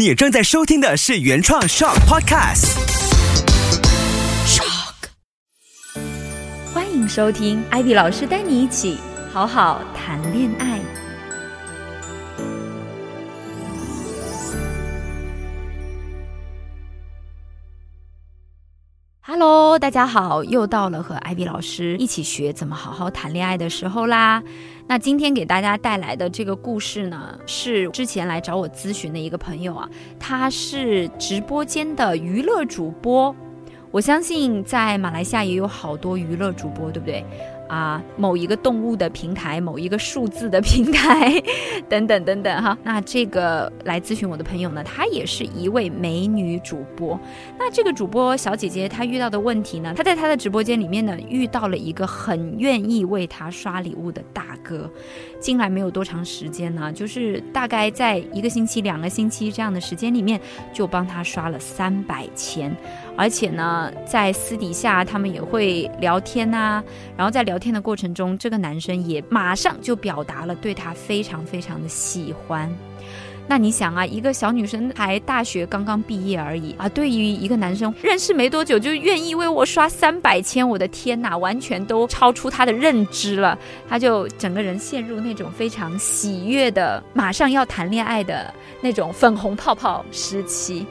[0.00, 2.72] 你正在收听的是原创 Shock Podcast。
[4.46, 4.94] Shock，。
[6.72, 8.96] 欢迎收听艾迪老师带你一起
[9.30, 10.80] 好好谈恋爱。
[19.32, 24.42] Hello，大家好，又到了和艾比老师一起学怎么好好谈恋爱的时候啦。
[24.88, 29.88] 那今天给大家带来的这个故事呢，是之前来找我咨询的一个朋友啊，
[30.18, 33.32] 他是直播间的娱乐主播。
[33.92, 37.24] 我相信在马来西亚也有好多娱乐主播，对不对？
[37.70, 41.40] 啊，某一个动物的平台，某一个数字的平台，
[41.88, 42.76] 等等等等哈。
[42.82, 47.16] 那这个来咨询我的朋友呢，她也是一位美女主播。
[47.56, 54.90] 那这个主播小姐姐她遇到的问题呢，她在她的直播间里面呢，遇到了一个很愿意为她刷礼物的大哥。
[55.38, 60.40] 进来没有多长时间呢，就是大概在一个星期、两个星期这样的时间里面，
[60.72, 62.76] 就帮她刷了三百千。
[63.16, 66.82] 而且呢，在私底下他们也会聊天呐，
[67.16, 72.68] 然后在聊天的过程中，这个男生也马上就表达了对她非常非常的喜欢。
[73.46, 83.58] 那你想啊，一个小女生还大学刚刚毕业而已啊，对于一个男生认识没多久就愿意为我刷三百千，我的天哪，完全都超出他的认知了。
[83.88, 90.86] 他就整个人陷入那种非常喜悦的，马上要谈恋爱的那种粉红泡泡时期。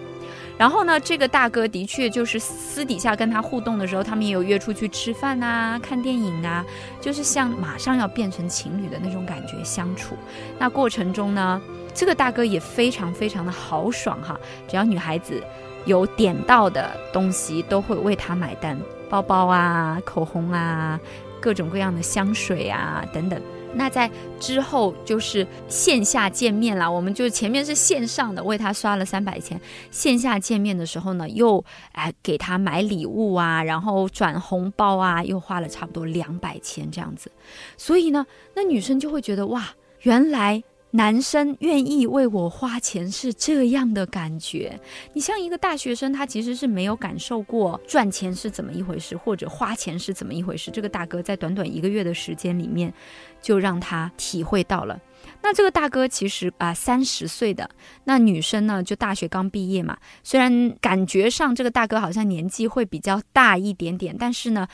[0.60, 6.66] 然后呢，这个大哥的确就是私底下跟他互动的时候，他们也有约出去吃饭啊、看电影啊，
[7.00, 10.16] 就是像马上要变成情侣的那种感觉相处。
[10.60, 11.62] 那过程中呢，
[11.94, 14.38] 这个大哥也非常非常的豪爽哈，
[14.68, 15.42] 只要女孩子
[15.86, 18.78] 有点到的东西，都会为他买单，
[19.10, 21.00] 包包啊、口红啊、
[21.40, 23.42] 各种各样的香水啊等等。
[23.73, 29.59] 那在之后就是线下见面啦，我们就前面是线上的，为他刷了三百钱。
[29.92, 37.31] 线下见面的时候呢，又哎给他买礼物啊，然后转红包啊，又花了差不多两百钱这样子。
[37.78, 38.25] 所以呢，
[38.56, 39.69] 那女生就会觉得哇，
[40.01, 40.63] 原来。
[40.91, 44.79] 男生愿意为我花钱是这样的感觉，
[45.13, 50.72] 你像一个大学生，他其实是没有感受过赚钱是怎么一回事，或者花钱是怎么一回事。
[50.72, 52.91] 这个大哥在短短一个月的时间里面，
[53.39, 55.00] 就让他体会到了。
[55.44, 57.69] 那这个大哥其实啊三十岁的，
[58.06, 64.67] 那女生呢就大学刚毕业嘛，虽然感觉上这个大哥好像年纪会比较大一点点，但是呢，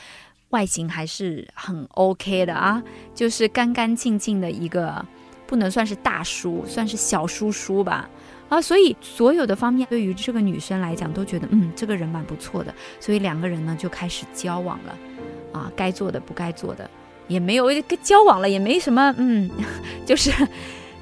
[0.48, 2.82] 外形还是很 OK 的啊，
[3.14, 5.04] 就是干干净净的一个。
[5.46, 8.08] 不能算是大叔，算是小叔叔吧，
[8.48, 14.96] 啊，所以所有的方面对于这个女生来讲都觉得，嗯，这个人蛮不错的，所以两个人呢就开始交往了，
[15.52, 16.88] 啊，该做的不该做的。
[17.28, 17.66] 也没有，
[18.02, 19.50] 交往了也没什么，嗯，
[20.06, 20.30] 就是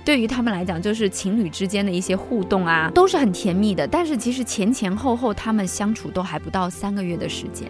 [0.06, 7.68] 对于他们来讲，就是情侣之间的一些互动啊，都是很甜蜜的，但是其实前前后后他们相处都还不到三个月的时间，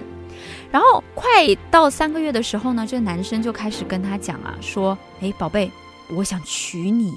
[0.70, 1.28] 然后快
[1.68, 5.68] 到三个月的时候呢，这男生就开始跟他讲啊，说，哎，宝贝。
[6.10, 7.14] 我想娶你，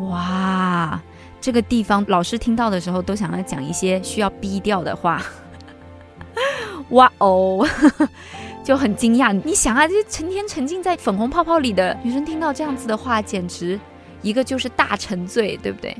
[0.00, 1.00] 哇！
[1.40, 5.22] 这个地方老师听到的时候都想要讲一些需要逼掉的话，
[6.90, 7.66] 哇哦，
[8.64, 9.32] 就很惊讶。
[9.44, 13.78] 你想啊，这成天沉浸在粉红泡泡里的女生听到这样子的话，简直
[14.22, 15.94] 一个就是大沉醉，对不对？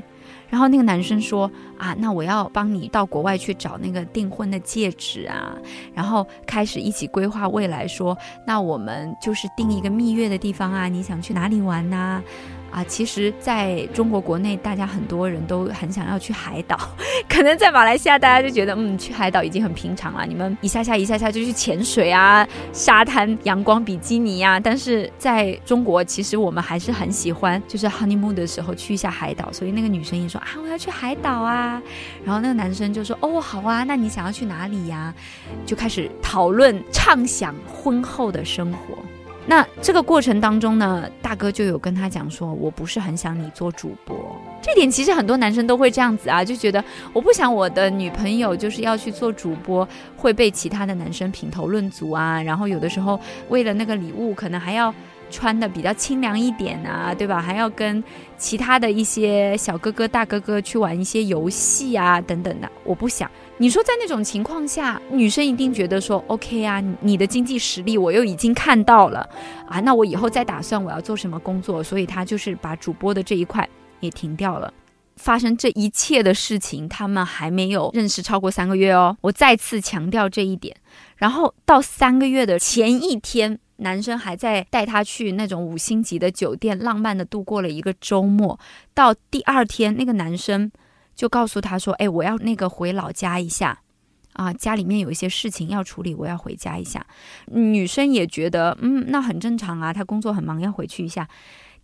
[0.49, 5.55] 然后那个男生说啊，那我要帮你到国外去找那个订婚的戒指啊，
[5.93, 12.21] 然后开始一起规划未来，说那我们就是订一个蜜月的地方啊，你想去哪里玩呐？
[12.75, 16.77] 啊其实在中国国内，大家很多人都很想要去海岛，
[17.29, 20.25] 可能在马来西亚，大家就觉得，嗯，去海岛已经很平常了。
[20.25, 24.59] 你们一下下一下下就去潜水啊，沙滩阳光比基尼呀。
[24.59, 29.49] 但是在中国，其实我们还是很喜欢，就是 honeymoon 的时候去一下海岛。
[29.53, 31.81] 所以那个女生也说啊，我要去海岛啊。
[32.25, 35.13] 然后那个男生就说，哦，好啊，那你想要去哪里呀？
[35.65, 38.97] 就开始讨论畅想婚后的生活。
[39.47, 44.15] 那这个过程当中呢，大哥就有跟他讲说，我不是很想你做主播。
[44.61, 46.83] 这点其实很多男生都会这样子啊，就觉得
[47.13, 49.87] 我不想我的女朋友就是要去做主播，
[50.17, 52.41] 会被其他的男生品头论足啊。
[52.41, 53.19] 然后有的时候
[53.49, 54.93] 为了那个礼物，可能还要。
[55.35, 57.41] 穿的比较清凉一点啊，对吧？
[57.41, 58.01] 还要跟
[58.37, 62.71] 其他的一些小哥哥、大哥哥去玩一些游戏啊，等等的。
[62.85, 69.27] 我不想你说在那种情况下，女生一定觉得说 OK 啊，你的经济实力我又已经看到了
[69.67, 73.67] 啊，那我以后再打算我要做什么工作，所以他就是把主播的这一块
[73.99, 74.73] 也停掉了。
[75.17, 80.75] 发生这一切的事情，他们还没有认识超过三个月哦，我再次强调这一点。
[81.17, 83.59] 然后到三个月的前一天。
[83.77, 88.59] 男生还在带她去那种五星级的酒店，浪漫的度过了一个周末。
[88.93, 90.71] 到第二天，那个男生
[91.15, 93.79] 就告诉他说：“哎，我要那个回老家一下，
[94.33, 97.05] 啊，家里面有一些事情要处理，我要回家一下。”
[97.51, 101.27] 女生也觉得，嗯，那很正常啊，她工作很忙，要回去一下。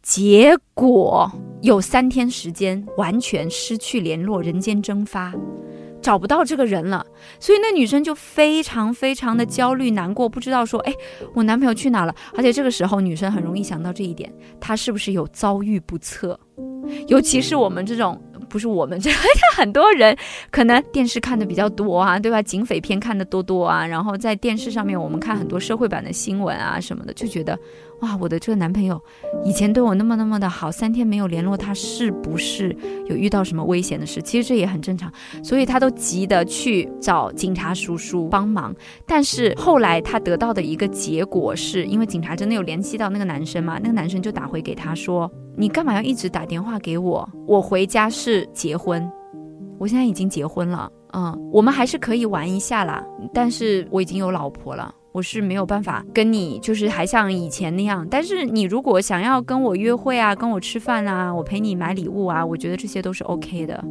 [0.02, 5.32] 结果有三天时间完全失去联络，人间蒸发，
[6.02, 7.06] 找不到这个人了。
[7.40, 10.94] 所以那女生就非常非常的焦虑难过，不知道说，哎，
[11.34, 12.16] 我男朋友去哪了？
[12.36, 16.40] 而且这个时候女生很容易想到这一点，他是不是有遭遇不测？
[17.08, 18.20] 尤其是我们这种。
[18.50, 19.10] 不是我们这，
[19.56, 20.14] 很多人
[20.52, 22.42] 可能电视看的比较多啊，对吧？
[22.42, 27.58] 警匪片看的多多啊，然后在电视上面我们看很多社会版的新闻啊什么的，就觉得
[28.02, 29.02] 哇，我的这个男朋友
[29.46, 32.76] 以前对我那么那么的好，三天没有联络，他是不是
[33.08, 34.22] 有遇到什么危险的事？
[34.22, 35.12] 其实这也很正常，
[35.44, 38.76] 所以他都急得去找警察叔叔帮忙。
[39.06, 45.32] 但是后来他得到的一个结果是，因为警察真的有联系到那个男生嘛，那个男生就打回给他说。
[45.58, 47.30] 你干嘛要一直打电话给我？
[47.46, 49.06] 我回家是结婚，
[49.78, 53.04] 我现在已经结婚了，嗯，我们还是可以玩一下啦。
[53.34, 58.08] 但是我已经有老婆了，我是没有办法跟你，就是还像以前那样。
[58.10, 63.84] 但是你如果想要跟我约会啊，跟我吃饭啊，我陪你买礼物啊，我觉得这些都是 OK 的。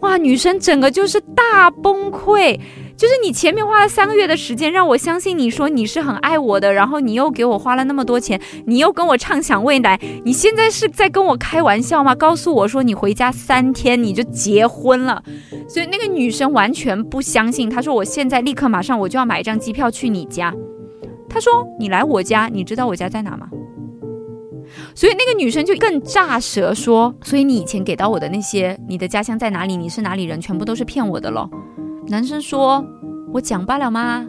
[0.00, 2.58] 哇，女生整个就是大崩溃。
[3.00, 12.14] 就是你前面花了三个月的时间让我相信你说你是很爱我的，然后你又给我花了那么多钱，你又跟我畅想未来，你现在是在跟我开玩笑吗？
[12.14, 15.22] 告诉我说你回家三天你就结婚了，
[15.66, 20.54] 所以那个女生完全不相信，她说我现在立刻马上我就要买一张机票去你家。
[21.26, 23.48] 她说你来我家，你知道我家在哪吗？
[24.94, 31.48] 所以那个女生就更炸舌说，所以你以前给到我的那些，你的家乡在哪里，你是哪里人，全部都是骗我的喽。
[32.10, 32.84] 男生说
[33.32, 34.26] ：“我讲罢了吗？”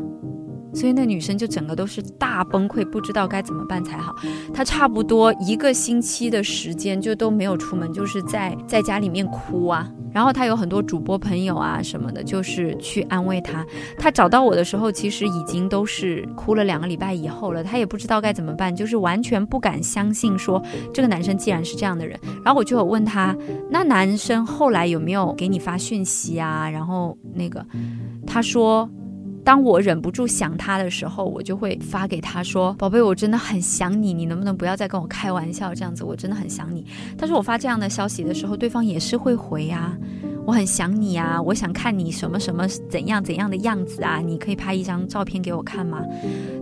[0.72, 4.16] 所以那女生就整个都是大崩溃，不知道该怎么办才好。
[4.54, 9.92] 她差不多一个星期的时间就都没有出门，就是在在家里面哭啊。
[10.14, 13.66] 然后他有很多主播朋友啊什么的，就是去安慰他。
[13.98, 17.64] 他找到我的时候，其实已经都是哭了两个礼拜以后了。
[17.64, 20.62] 他也不知道该怎么办，就是完全不敢相信说
[20.94, 22.20] 这个男生既然是这样的人。
[22.44, 23.36] 然后我就有问他，
[23.70, 26.70] 那男生后来有没有给你发讯息啊？
[26.70, 27.66] 然后那个
[28.26, 28.90] 他说。
[29.44, 36.04] 当我忍不住想他的时候，我就会发给他说：“宝贝，我真的很想你，你能不能不要再跟我开玩笑这样子？
[36.04, 36.86] 我真的很想你。”
[37.18, 39.98] 但是我发这样的消息的时候，对方也是会回啊。
[40.46, 46.02] 我很想你啊，我想看你什么什么怎样怎样的样子啊，你可以拍一张照片给我看吗？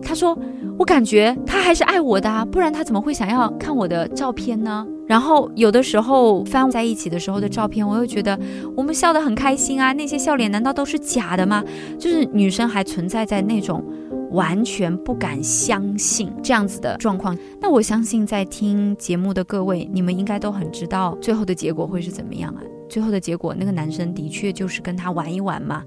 [0.01, 0.37] 他说，
[0.77, 4.85] 我感觉他还是爱我的啊，不然他怎么会想要看我的照片呢？
[5.07, 8.39] 然后有的时候翻在一起的时候的照片，我又觉得
[8.75, 11.63] 我们笑得很开心啊，那些笑脸难道都是假的吗？
[11.97, 13.83] 就是女生还存在在那种
[14.31, 17.35] 完全不敢相信这样子的状况。
[17.59, 22.61] 那我相信在听节目的各位，你们应该都很知道最后的结果会是怎么样啊？
[22.89, 25.83] 最后的结果，那个男生的确就是跟他玩一玩嘛。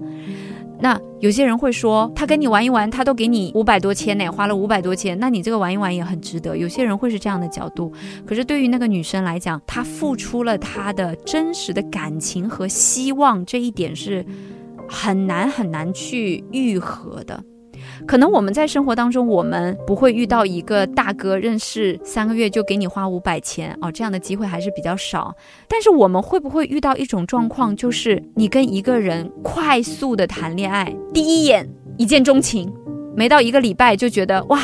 [0.79, 6.57] 那有些人会说，他跟你玩一玩，他都给你五百多千呢，花了五百多千，那你这个玩一玩也很值得。
[6.57, 7.93] 有些人会是这样的角度，
[8.25, 14.25] 可是对于那个女生来讲，她付出了她的真实的感情和希望，这一点是
[14.89, 17.41] 很难很难去愈合的。
[18.05, 25.35] 可能我们在生活当中，我们不会遇到一个大哥认识三个月就给你花五百钱哦，这样的机会还是比较少。
[25.67, 32.71] 但是我们会不会遇到一种状况，就是你跟一个人快速的谈恋爱，第一眼一见钟情，
[33.15, 34.59] 没到一个礼拜就觉得哇，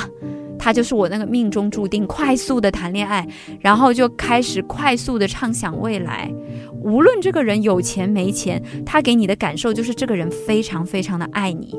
[0.58, 3.28] 他就是我那个命中注定，快速的谈恋爱，
[3.60, 6.32] 然后就开始快速的畅想未来。
[6.82, 11.76] 无论这个人有钱没钱，他给你的感受就是这个人非常非常的爱你。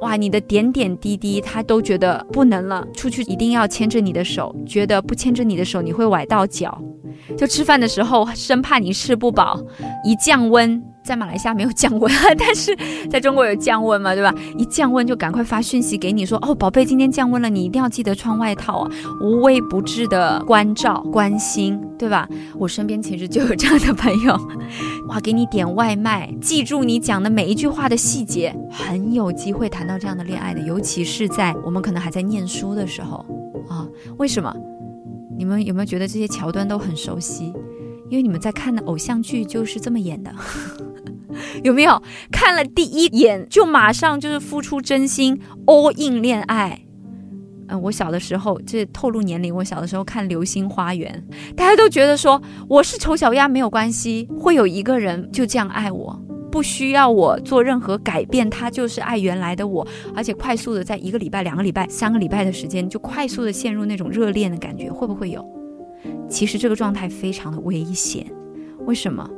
[0.00, 2.86] 哇，你的点点滴滴，他都觉得不能了。
[2.94, 6.80] 出去一定要牵着你的手，觉得不牵着你的手你会崴到脚。
[7.36, 9.60] 就吃饭的时候，生怕你吃不饱，
[10.04, 10.82] 一降温。
[11.06, 12.76] 在马来西亚没有降温，但是
[13.08, 14.34] 在中国有降温嘛，对吧？
[14.58, 18.90] 一降温就赶快发讯息给你说，哦，宝贝，今天降温了，你一定要记得穿外套啊！
[19.22, 22.28] 无微不至的关照、关心，对吧？
[22.58, 24.36] 我身边其实就有这样的朋友，
[25.08, 33.24] 哇，给你点外卖，记住你讲的每一句话的细节，很有机会谈到这样的恋爱的，尤其是在我们可能还在念书的时候
[33.68, 33.86] 啊。
[34.18, 34.52] 为什么？
[35.38, 37.52] 你们有没有觉得这些桥段都很熟悉？
[38.08, 40.32] 因为你们在看的偶像剧就是这么演的。
[41.64, 46.82] 有没有看了第一眼就马上就是付出真心 all in 恋爱？
[47.68, 51.26] 嗯，我小的时候这透露年龄，我小的时候看《流星花园》，
[51.56, 56.16] 大家都觉得说我是丑小鸭没有关系，会有一个人就这样爱我，
[56.52, 65.44] 不需要我做任何改变，他就是爱原来的我，而且快速的在一个礼拜、两个礼拜、三个礼拜的时间就快速的陷入那种热恋的感觉，会不会有？
[66.30, 68.24] 其实这个状态非常的危险，
[68.86, 69.28] 为什么？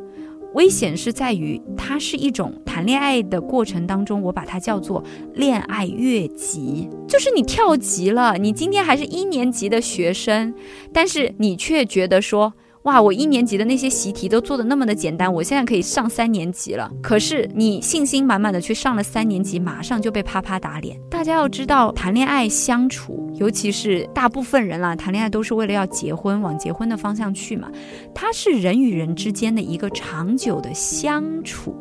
[0.55, 5.02] 危险是在于它是一种谈恋爱的过程当中，我把它叫做
[5.35, 8.37] 恋爱越级，就是你跳级了。
[8.38, 10.55] 你今天还是一年级的学生，
[10.93, 12.52] 但是你却觉得说。
[12.83, 16.91] 哇，我一年级的那些习题都做的那么的简单，我现在可以上三年级了。
[17.03, 20.99] 可是你信心满满的去上了三年级，马上就被啪啪打脸。
[21.11, 27.69] 大家要知道，谈恋爱相处，尤其是大部分人啦，谈恋爱都是为了要结婚，往结婚的方向去嘛。
[28.15, 31.75] 它是人与人之间的一个长久的相处，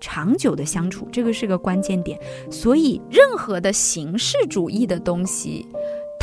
[0.00, 2.18] 长久的相处，这个是个关键点。
[2.50, 5.68] 所以，任何的形式主义的东西。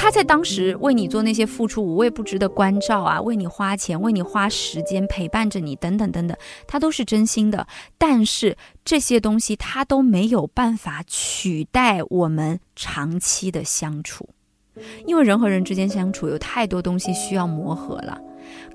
[0.05, 7.65] 他在当时为你做那些付出无微不至的关照啊，为你花钱，为你花时间陪伴着你，等等等等，他都是真心的。
[7.97, 14.29] 但是这些东西他都没有办法取代我们长期的相处，
[15.07, 18.21] 因为人和人之间相处有太多东西需要磨合了。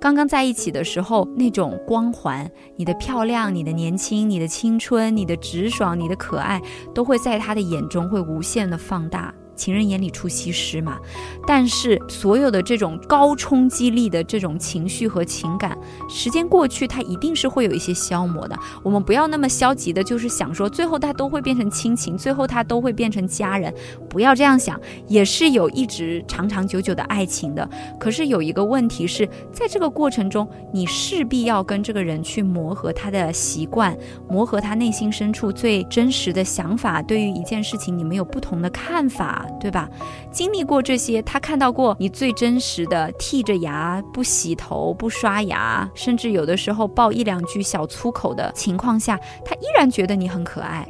[0.00, 6.60] 刚刚在一起的时候，那种光环，你的漂亮，你的年轻，你的青春，你的直爽，你的可爱，
[6.92, 9.32] 都会在他的眼中会无限的放大。
[9.60, 10.98] 情人眼里出西施嘛，
[11.46, 15.76] 但是所有的这种高冲击力的这种情绪和情感，
[16.08, 18.58] 时间过去，它一定是会有一些消磨的。
[18.82, 23.72] 我们不要那么消极的，就是想说最后它都会变成亲情，最后它都会变成家人，
[24.08, 27.68] 不要这样想，也是有一直长长久久的爱情的。
[27.98, 33.94] 可是有一个问题是在这个过程中，你势必要跟这个人去磨合他的习惯，
[34.26, 37.02] 磨合他内心深处最真实的想法。
[37.02, 39.46] 对于一件事情，你们有不同的看法。
[39.58, 39.88] 对吧？
[40.30, 50.86] 经历过这些，他看到过你最真实的剃着牙、不洗头、不刷牙，甚至有的时候爆一两句小粗口的情况下，他依然觉得你很可爱。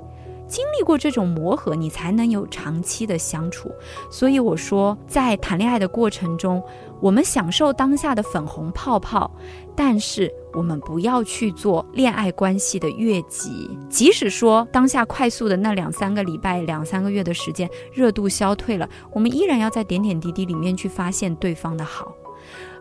[0.47, 3.71] 经历过这种磨合，你才能有长期的相处。
[4.11, 6.61] 所以我说，在谈恋爱的过程中，
[7.01, 9.31] 我们享受当下的粉红泡泡，
[9.75, 13.71] 但是我们不要去做恋爱关系的越级。
[13.89, 22.15] 即使说当下快速的那两三个礼拜、两三个月的时间热度消退了，我们依然要在点点滴滴里面去发现对方的好。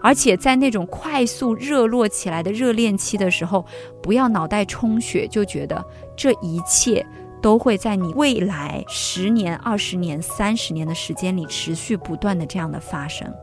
[0.02, 3.66] 而且在那种快速热络起来的热恋期的时候，
[4.02, 5.86] 不要脑袋充血，就觉得
[6.16, 7.06] 这一切。
[7.42, 13.34] 都会在你未来十年、二十年、三十年的时间里持续不断的这样的发生。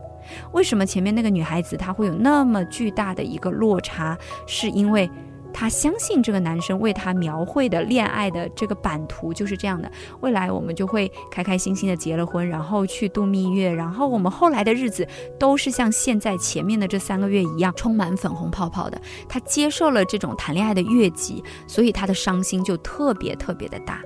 [0.51, 4.17] 为什么前面那个女孩子她会有那么巨大的一个落差？
[4.45, 5.09] 是因为。
[5.53, 15.07] 她相信这个男生为她描绘的恋爱的这个版图就是这样的，未来我们就会开开心心的结了婚，然后去度蜜月，然后我们后来的日子
[15.39, 19.01] 都是像现在前面的这三个月一样充满粉红泡泡的。
[19.27, 23.99] 她接受了这种谈恋爱的越级，所以她的伤心就特别特别的大。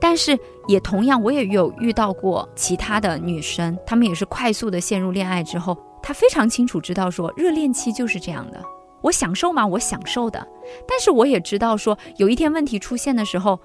[0.00, 0.38] 但是
[0.68, 8.62] 也同样，我也有遇到过其他的女生，她们也是快速的陷入恋爱之后，她非常清楚知道说热恋期就是这样的。
[9.02, 9.66] 我享受吗？
[9.66, 10.46] 我享受的，
[10.86, 13.58] 但是我也知道，说有一天问题出现的时候，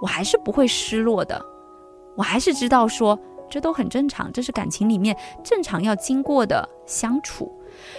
[0.00, 1.44] 我还是不会失落的，
[2.16, 3.18] 我还是知道说
[3.50, 7.52] 这都很正常，这是感情里面正常要经过的相处。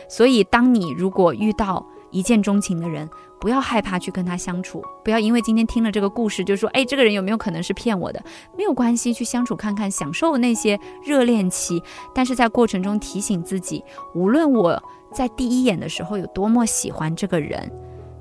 [0.09, 3.07] 所以，当你如果遇到一见钟情的人，
[3.39, 8.23] 不要害怕去跟他相处，不要因为今天听了这个故事就说，哎，这个人有没有可能是骗我的？
[8.57, 11.81] 没有关系，去相处看看，享受那些热恋期，
[12.13, 14.81] 但是在过程中提醒自己，无论我。
[15.09, 17.71] 在第一眼的时候有多么喜欢这个人，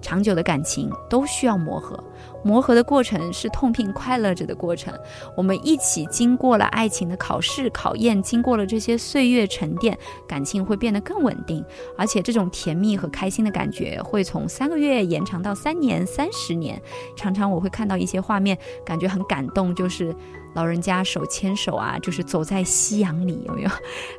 [0.06, 1.98] 长久的感情都需要磨合。
[2.44, 4.94] 磨合的过程是痛并快乐着的过程。
[5.36, 9.98] 我们一起经过了爱情的考试考验，经过了这些岁月沉淀，
[10.28, 11.64] 感情会变得更稳定。
[11.98, 16.80] 而且这种甜蜜和开心的感觉会从三个月延长到三年、三十年。
[17.16, 20.14] 常常我会看到一些画面，感觉很感动，就是。
[20.56, 23.70] 老人家手牵手啊，就是走在夕阳里，有没有？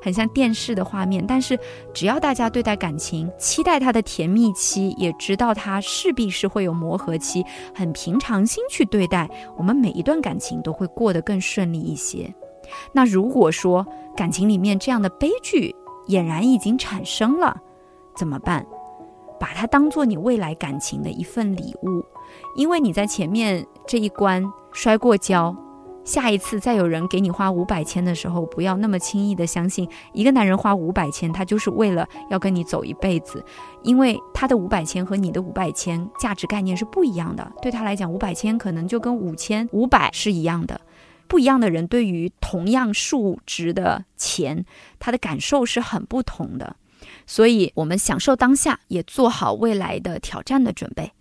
[0.01, 1.25] 很像电视的画面。
[1.27, 1.59] 但是
[1.95, 9.27] 只要大家对待感情，期待它的甜蜜期，也知道它势必是会有磨合期，很平常心去对待，
[9.57, 12.31] 我们每一段感情都会过得更顺利一些。
[12.93, 15.75] 那如果说感情里面这样的悲剧
[16.07, 17.57] 俨然已经产生了，
[18.15, 18.63] 怎么办？
[19.39, 22.03] 把它当做你未来感情的一份礼物，
[22.55, 25.55] 因为你在前面这一关摔过跤。
[26.07, 33.43] 下一次再有人给你花五百千的时候，不要那么轻易的相信一个男人花五百千，他就是为了要跟你走一辈子，
[33.83, 37.51] 因为他的五百千和你的五百千价值概念是不一样的。
[37.61, 40.79] 对他来讲，五百千可能就跟五千五百是一样的。
[41.27, 44.63] 不一样的人对于同样数值的钱，
[44.99, 46.77] 他的感受是很不同的。
[47.25, 51.11] 所以，我们享受当下，也做好未来的挑战的准备。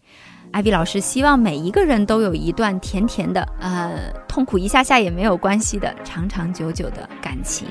[0.53, 7.69] 艾比老师希望每一个人都有一段甜甜的，呃，痛苦一下下也没有关系的长长久久的感情。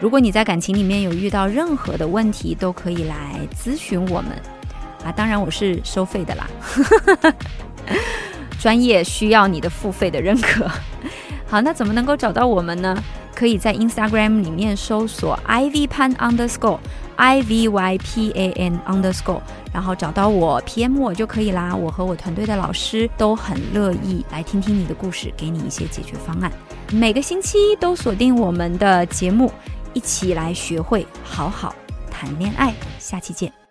[0.00, 4.32] 如果你在感情里面有遇到任何的问题，都可以来咨询我们。
[5.04, 6.48] 啊，当然我是收费的啦。
[8.58, 10.66] 专业需要你的付费的认可。
[11.46, 12.96] 好，那怎么能够找到我们呢？
[13.34, 16.78] 可以在 Instagram 里面搜索 Ivy Pan underscore
[17.16, 19.40] I V Y P A N underscore，
[19.72, 21.74] 然后找到我 PM 我就可以啦。
[21.74, 26.50] 我和我团队的老师都很乐意来听听你的故事，给你一些解决方案。
[26.92, 29.50] 每个星期都锁定我们的节目，
[29.92, 31.74] 一起来学会好好
[32.10, 32.74] 谈恋爱。
[32.98, 33.63] 下期见。